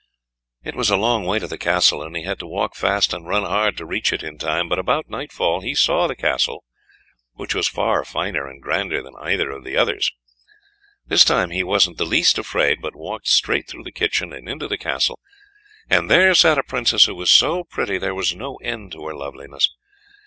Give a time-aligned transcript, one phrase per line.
[0.63, 3.27] It was a long way to the Castle, and he had to walk fast and
[3.27, 6.63] run hard to reach it in time; but about nightfall he saw the Castle,
[7.33, 10.09] which was far finer and grander than either of the others.
[11.05, 14.67] This time he wasn't the least afraid, but walked straight through the kitchen, and into
[14.67, 15.19] the Castle.
[15.87, 19.69] There sat a Princess who was so pretty, there was no end to her loveliness.